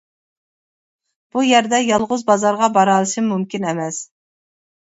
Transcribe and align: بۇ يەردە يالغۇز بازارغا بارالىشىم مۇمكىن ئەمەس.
بۇ 1.35 1.43
يەردە 1.47 1.81
يالغۇز 1.87 2.25
بازارغا 2.31 2.71
بارالىشىم 2.79 3.31
مۇمكىن 3.35 3.69
ئەمەس. 3.71 4.01